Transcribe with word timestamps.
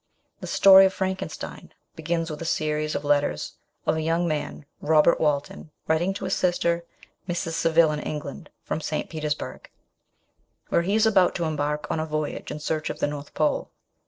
The 0.39 0.47
story 0.47 0.87
of 0.87 0.93
Frankenstein 0.95 1.75
begins 1.95 2.31
with 2.31 2.41
a 2.41 2.55
series 2.59 2.95
of 2.95 3.03
letters 3.05 3.57
of 3.85 3.95
a 3.95 4.01
young 4.01 4.27
man, 4.27 4.65
Robert 4.79 5.19
Walton, 5.19 5.69
writing 5.87 6.11
to 6.15 6.23
his 6.23 6.35
sister, 6.35 6.83
Mrs. 7.29 7.51
Saville 7.51 7.91
in 7.91 7.99
England, 7.99 8.49
from 8.63 8.81
St. 8.81 9.11
Petersburg, 9.11 9.69
where 10.69 10.81
he 10.81 10.95
is 10.95 11.05
about 11.05 11.35
to 11.35 11.43
embark 11.43 11.85
on 11.91 11.99
a 11.99 12.07
voyage 12.07 12.49
in 12.49 12.59
search 12.59 12.89
of 12.89 12.97
the 12.97 13.05
North 13.05 13.35
Pole. 13.35 13.69